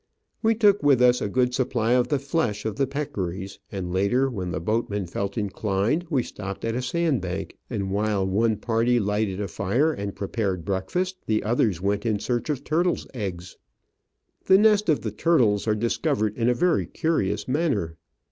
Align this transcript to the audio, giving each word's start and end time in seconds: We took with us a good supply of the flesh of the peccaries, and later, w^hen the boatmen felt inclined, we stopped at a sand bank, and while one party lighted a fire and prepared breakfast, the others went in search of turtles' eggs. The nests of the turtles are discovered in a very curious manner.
We 0.41 0.55
took 0.55 0.81
with 0.81 0.99
us 0.99 1.21
a 1.21 1.29
good 1.29 1.53
supply 1.53 1.91
of 1.91 2.07
the 2.07 2.17
flesh 2.17 2.65
of 2.65 2.77
the 2.77 2.87
peccaries, 2.87 3.59
and 3.71 3.93
later, 3.93 4.31
w^hen 4.31 4.51
the 4.51 4.59
boatmen 4.59 5.05
felt 5.05 5.37
inclined, 5.37 6.07
we 6.09 6.23
stopped 6.23 6.65
at 6.65 6.73
a 6.73 6.81
sand 6.81 7.21
bank, 7.21 7.55
and 7.69 7.91
while 7.91 8.25
one 8.25 8.57
party 8.57 8.99
lighted 8.99 9.39
a 9.39 9.47
fire 9.47 9.93
and 9.93 10.15
prepared 10.15 10.65
breakfast, 10.65 11.17
the 11.27 11.43
others 11.43 11.81
went 11.81 12.03
in 12.03 12.17
search 12.17 12.49
of 12.49 12.63
turtles' 12.63 13.05
eggs. 13.13 13.57
The 14.45 14.57
nests 14.57 14.89
of 14.89 15.01
the 15.01 15.11
turtles 15.11 15.67
are 15.67 15.75
discovered 15.75 16.35
in 16.35 16.49
a 16.49 16.55
very 16.55 16.87
curious 16.87 17.47
manner. 17.47 17.95